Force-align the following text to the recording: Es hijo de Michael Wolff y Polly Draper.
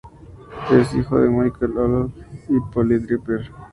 Es 0.71 0.95
hijo 0.95 1.19
de 1.19 1.29
Michael 1.29 1.73
Wolff 1.73 2.11
y 2.49 2.59
Polly 2.73 2.97
Draper. 3.05 3.51